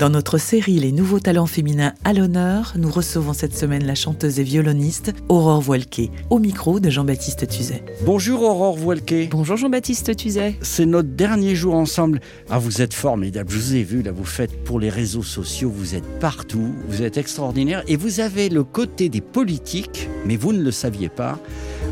[0.00, 4.40] Dans notre série Les nouveaux talents féminins à l'honneur, nous recevons cette semaine la chanteuse
[4.40, 7.84] et violoniste Aurore Voilquet, au micro de Jean-Baptiste Tuzet.
[8.06, 9.28] Bonjour Aurore Voilquet.
[9.30, 10.54] Bonjour Jean-Baptiste Tuzet.
[10.62, 12.20] C'est notre dernier jour ensemble.
[12.48, 13.50] Ah, vous êtes formidable.
[13.50, 17.02] Je vous ai vu, là, vous faites pour les réseaux sociaux, vous êtes partout, vous
[17.02, 17.82] êtes extraordinaire.
[17.86, 21.38] Et vous avez le côté des politiques, mais vous ne le saviez pas.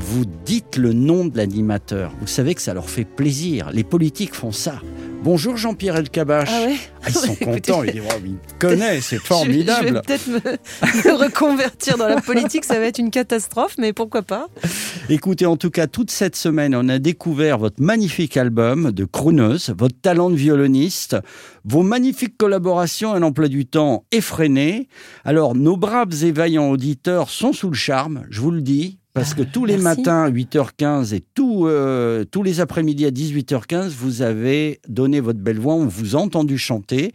[0.00, 2.12] Vous dites le nom de l'animateur.
[2.18, 3.68] Vous savez que ça leur fait plaisir.
[3.74, 4.80] Les politiques font ça.
[5.22, 6.48] Bonjour Jean-Pierre Elkabach.
[6.50, 7.82] Ah ouais Ah, ils sont contents.
[7.84, 10.02] Ils disent, Oh, il me connaît, c'est Je, je vais formidable.
[10.06, 14.46] peut-être me, me reconvertir dans la politique, ça va être une catastrophe, mais pourquoi pas
[15.10, 19.74] Écoutez, en tout cas, toute cette semaine, on a découvert votre magnifique album de crooneuse,
[19.76, 21.16] votre talent de violoniste,
[21.66, 24.88] vos magnifiques collaborations, un emploi du temps effréné.
[25.26, 28.99] Alors, nos braves et vaillants auditeurs sont sous le charme, je vous le dis.
[29.12, 30.00] Parce que tous les merci.
[30.00, 35.40] matins à 8h15 et tout, euh, tous les après-midi à 18h15, vous avez donné votre
[35.40, 37.12] belle voix, on vous a entendu chanter.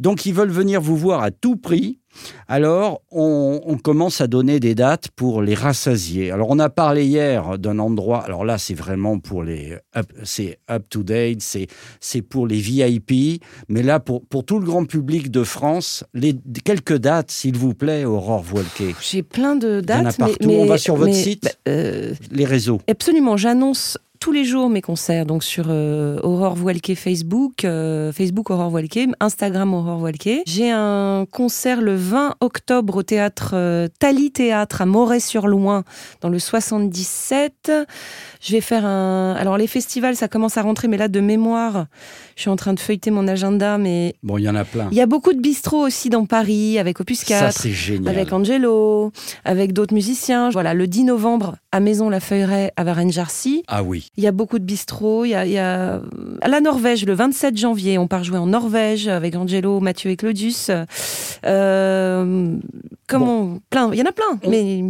[0.00, 2.00] Donc ils veulent venir vous voir à tout prix.
[2.48, 6.30] Alors, on, on commence à donner des dates pour les rassasier.
[6.30, 8.22] Alors, on a parlé hier d'un endroit.
[8.24, 9.76] Alors là, c'est vraiment pour les,
[10.22, 11.66] c'est up to date, c'est
[12.00, 13.42] c'est pour les VIP.
[13.68, 17.74] Mais là, pour pour tout le grand public de France, les quelques dates, s'il vous
[17.74, 18.94] plaît, Aurore Voilquet.
[19.00, 20.18] J'ai plein de Il y en a dates.
[20.18, 20.48] mais- partout.
[20.48, 22.80] mais, On va sur votre mais, site bah, euh, Les réseaux.
[22.88, 28.50] Absolument, j'annonce tous les jours mes concerts, donc sur euh, Aurore Voilquet Facebook, euh, Facebook
[28.50, 30.42] Aurore Voilquet, Instagram Aurore Voilquet.
[30.46, 35.84] J'ai un concert le 20 octobre au théâtre euh, Tali Théâtre à Moret-sur-Loing
[36.20, 37.72] dans le 77.
[38.40, 39.34] Je vais faire un...
[39.38, 41.86] Alors les festivals, ça commence à rentrer, mais là de mémoire,
[42.36, 44.88] je suis en train de feuilleter mon agenda, mais Bon, il y en a plein.
[44.90, 47.52] il y a beaucoup de bistrots aussi dans Paris, avec Opus 4.
[47.52, 48.14] Ça, c'est génial.
[48.14, 49.12] Avec Angelo,
[49.44, 50.50] avec d'autres musiciens.
[50.50, 53.62] Voilà, le 10 novembre, à Maison La Feuilleraie, à Varennes-Jarcy.
[53.68, 54.08] Ah oui.
[54.16, 55.26] Il y a beaucoup de bistrots.
[55.26, 56.00] Il y a, il y a-
[56.40, 60.16] à la Norvège, le 27 janvier, on part jouer en Norvège avec Angelo, Mathieu et
[60.16, 60.70] Claudius.
[61.44, 62.56] Euh,
[63.06, 63.90] comment Plein.
[63.92, 64.38] Il y en a plein.
[64.42, 64.82] On- mais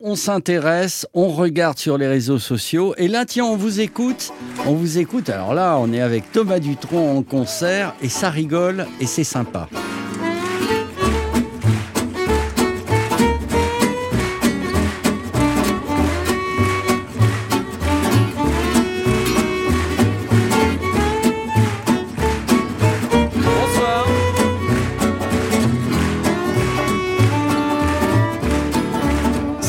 [0.00, 2.94] on s'intéresse, on regarde sur les réseaux sociaux.
[2.98, 4.30] Et là, tiens, on vous écoute.
[4.66, 5.30] On vous écoute.
[5.30, 9.66] Alors là, on est avec Thomas Dutronc en concert et ça rigole et c'est sympa.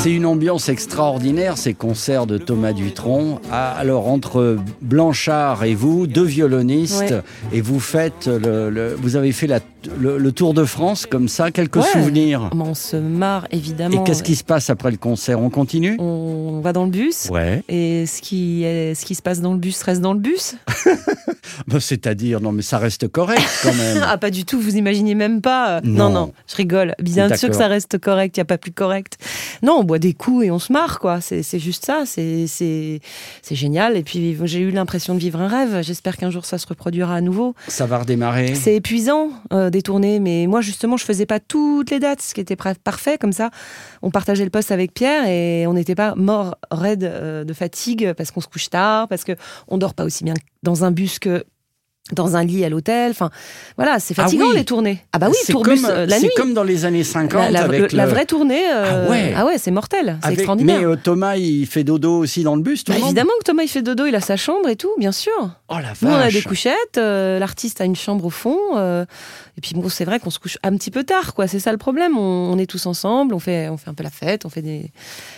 [0.02, 3.42] C'est une ambiance extraordinaire, ces concerts de Thomas Dutronc.
[3.52, 7.22] Ah, alors, entre Blanchard et vous, deux violonistes, Ouais.
[7.52, 9.60] et vous faites le, le- vous avez fait la-
[9.98, 11.84] le, le Tour de France comme ça, quelques Ouais.
[11.94, 12.50] souvenirs.
[12.54, 14.02] on se marre, évidemment.
[14.02, 15.40] Et qu'est-ce qui se passe après le concert?
[15.40, 15.96] On continue?
[16.00, 17.28] On va dans le bus.
[17.32, 17.64] Ouais.
[17.70, 20.56] Et ce qui, est, ce qui se passe dans le bus reste dans le bus?
[21.68, 24.04] Bah, C'est-à-dire, non, mais ça reste correct quand même.
[24.12, 25.82] Ah, pas du tout, vous imaginez même pas.
[25.82, 26.10] Non.
[26.10, 26.96] Non, non, je rigole.
[27.02, 29.18] Bien sûr que ça reste correct, il n'y a pas plus correct.
[29.62, 31.20] Non, on boit des coups et on se marre, quoi.
[31.22, 33.00] C'est juste ça, c'est
[33.52, 33.98] génial.
[33.98, 35.82] Et puis, j'ai eu l'impression de vivre un rêve.
[35.84, 37.56] J'espère qu'un jour, ça se reproduira à nouveau.
[37.68, 38.56] Ça va redémarrer.
[38.56, 42.34] C'est épuisant euh, des tournées, mais moi, justement, je faisais pas toutes les dates, ce
[42.34, 43.18] qui était parfait.
[43.18, 43.52] Comme ça,
[44.02, 48.14] on partageait le poste avec Pierre et on n'était pas mort raide euh, de fatigue
[48.14, 49.34] parce qu'on se couche tard, parce que
[49.68, 51.44] on dort pas aussi bien dans un bus que
[52.14, 53.12] dans un lit à l'hôtel.
[53.12, 53.30] Enfin,
[53.78, 54.56] voilà, c'est Ah fatigant oui.
[54.56, 55.04] les tournées.
[55.14, 57.52] Ah bah oui, c'est tourbus comme, euh, la c'est comme dans les années 50 La,
[57.52, 59.58] la- avec le- la vraie tournée, euh, Ah ouais.
[59.58, 60.80] c'est mortel, c'est extraordinaire.
[60.80, 63.32] Mais euh, Thomas, il fait dodo aussi dans le bus, tout Bah, le monde évidemment
[63.40, 65.32] que Thomas il fait dodo, il a sa chambre et tout, bien sûr.
[65.70, 69.62] Oh la vache Nous on a des couchettes, l'artiste a une chambre au fond, et
[69.62, 71.48] puis bon c'est vrai qu'on se couche un petit peu tard, quoi.
[71.48, 72.18] C'est ça le problème.
[72.18, 74.62] On, on est tous ensemble, on fait, on fait un peu la fête, on fait
[74.62, 74.92] des,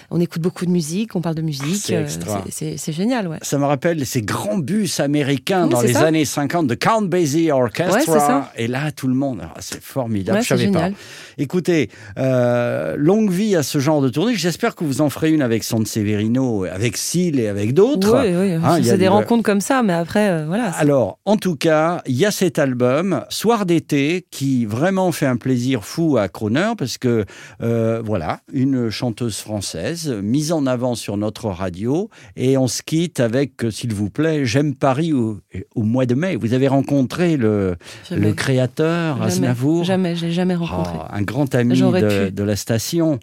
[0.10, 1.84] on écoute beaucoup de musique, on parle de musique.
[1.86, 2.44] c'est extra.
[2.50, 3.38] c'est- génial, ouais.
[3.42, 6.06] Ça me rappelle ces grands bus américains Oui, dans les ça.
[6.06, 7.98] années 50 de Count Basie Orchestra.
[7.98, 8.52] Ouais, c'est ça.
[8.56, 10.38] Et là, tout le monde, ah, c'est formidable.
[10.38, 10.92] Ouais, je c'est savais génial.
[10.92, 10.98] pas.
[11.38, 14.36] Écoutez, euh, longue vie à ce genre de tournée.
[14.36, 18.22] J'espère que vous en ferez une avec Sanseverino, avec Seal et avec d'autres.
[18.22, 18.54] Oui, oui.
[18.64, 20.70] Hein, c'est des rencontres comme ça, mais après, euh, voilà.
[20.72, 25.38] Alors, en tout cas, il y a cet album, Soir d'été, qui vraiment fait un
[25.38, 27.26] plaisir fou à Croner, parce que,
[27.62, 33.20] euh, voilà, une chanteuse française, mise en avant sur notre radio, et on se quitte
[33.20, 35.40] avec, s'il vous plaît, J'aime Paris au,
[35.76, 36.36] au mois de mai.
[36.36, 37.76] Vous avez rencontré le,
[38.12, 39.22] le créateur.
[39.22, 40.94] Aznavour Jamais, je l'ai jamais rencontré.
[41.00, 43.20] Ah, un grand ami de, la station.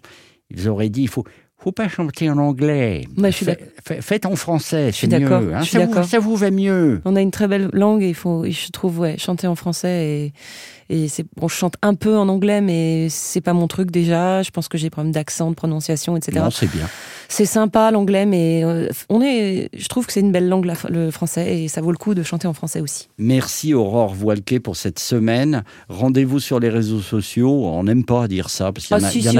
[0.49, 1.23] ils auraient dit il faut
[1.61, 3.05] faut pas chanter en anglais.
[3.17, 3.45] Ouais, je suis
[4.01, 5.33] Faites en français, c'est mieux.
[5.33, 5.59] hein.
[5.59, 7.01] je suis Ça, vous, ça vous va mieux.
[7.03, 10.07] On a une très belle langue et il faut, je trouve, ouais, chanter en français
[10.07, 10.33] et,
[10.89, 14.41] et c'est, bon, je chante un peu en anglais, mais c'est pas mon truc déjà.
[14.41, 16.39] Je pense que j'ai des problèmes d'accent, de prononciation, etc.
[16.43, 16.87] Non, c'est bien.
[17.27, 20.73] C'est sympa l'anglais, mais euh, on est, je trouve que c'est une belle langue la-
[20.89, 23.07] le français et ça vaut le coup de chanter en français aussi.
[23.19, 25.63] Merci Aurore Voilquet pour cette semaine.
[25.89, 27.65] Rendez-vous sur les réseaux sociaux.
[27.67, 29.27] On n'aime pas dire ça parce qu'il y Ah, si, y si.
[29.29, 29.37] Il y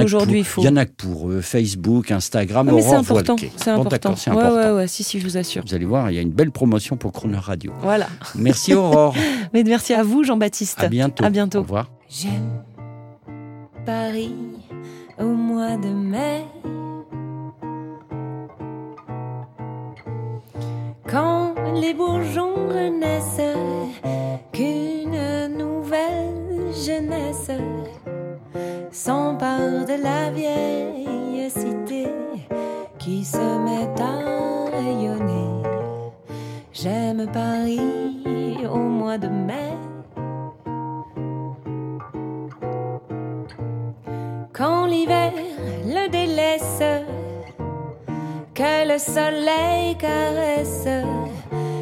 [0.69, 1.41] en a que pour eux.
[1.41, 3.51] Facebook, Instagram, Ah, mais c'est important, Voilquet.
[3.55, 4.15] c'est important.
[4.15, 4.55] c'est ouais, important.
[4.67, 5.63] ouais, ouais, si, si, je vous assure.
[5.65, 7.71] Vous allez voir, il y a une belle promotion pour Croner Radio.
[7.81, 8.07] Voilà.
[8.35, 9.15] Merci Aurore.
[9.53, 10.77] Mais merci à vous, Jean-Baptiste.
[10.83, 11.23] à bientôt.
[11.25, 11.38] À bientôt.
[11.39, 11.89] Au revoir.
[12.09, 12.63] J'aime
[13.85, 14.35] Paris
[15.17, 16.43] au mois de mai.
[21.07, 23.55] Quand les bourgeons renaissent,
[24.51, 27.51] qu'une nouvelle jeunesse
[28.91, 32.07] s'empare de la vieille cité
[32.97, 35.63] qui se met à rayonner.
[36.73, 37.79] J'aime Paris
[38.69, 39.88] au mois de mai.
[48.59, 50.85] Que le soleil caresse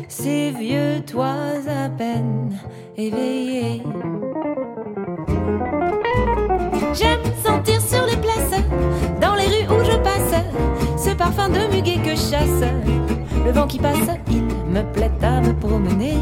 [0.07, 2.55] ces vieux toits à peine
[2.95, 3.81] éveillés.
[6.93, 8.61] J'aime sentir sur les places,
[9.19, 12.63] dans les rues où je passe, ce parfum de muguet que chasse.
[13.43, 16.17] Le vent qui passe, il me plaît à me promener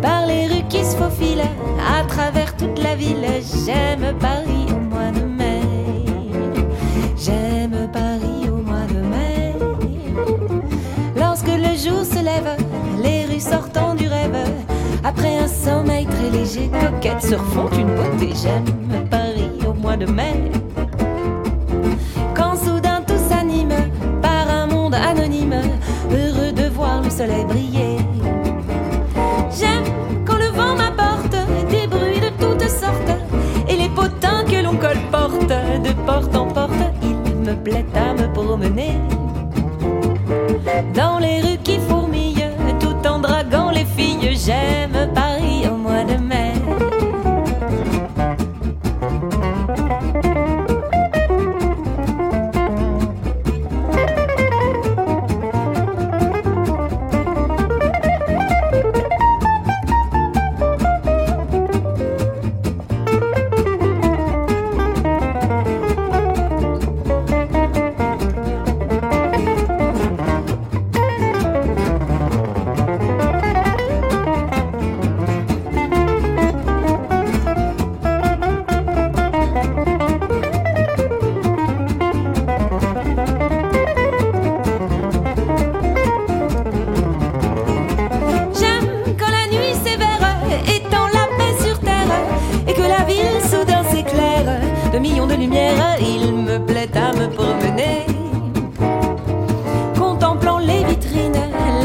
[0.00, 1.50] par les rues qui se faufilent
[1.86, 3.26] à travers toute la ville.
[3.66, 4.63] J'aime Paris
[11.84, 12.56] jour se lève,
[13.02, 14.36] les rues sortant du rêve,
[15.04, 18.32] après un sommeil très léger, coquettes se refont une beauté.
[18.34, 18.64] J'aime
[19.10, 20.50] Paris au mois de mai.
[22.34, 23.74] Quand soudain tout s'anime
[24.22, 25.56] par un monde anonyme,
[26.10, 27.98] heureux de voir le soleil briller.
[29.50, 29.84] J'aime
[30.24, 31.36] quand le vent m'apporte
[31.68, 33.12] des bruits de toutes sortes
[33.68, 36.72] et les potins que l'on colporte de porte en porte.
[37.26, 38.98] Il me plaît à me promener
[40.94, 41.73] dans les rues qui
[96.00, 98.06] Il me plaît à me promener,
[99.96, 101.32] contemplant les vitrines,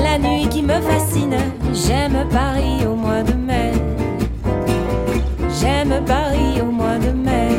[0.03, 1.38] la nuit qui me fascine.
[1.73, 3.71] J'aime Paris au mois de mai.
[5.59, 7.50] J'aime Paris au mois de mai.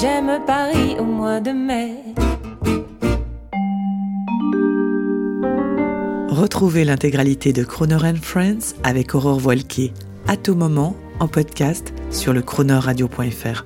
[0.00, 1.96] J'aime Paris au mois de mai.
[6.30, 9.92] Retrouvez l'intégralité de Croner Friends avec Aurore Voilquier
[10.28, 13.64] à tout moment en podcast sur le chroneurradio.fr.